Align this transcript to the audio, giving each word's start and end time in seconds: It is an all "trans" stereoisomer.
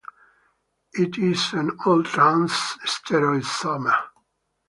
It 0.95 1.19
is 1.19 1.53
an 1.53 1.77
all 1.85 2.01
"trans" 2.01 2.53
stereoisomer. 2.87 3.93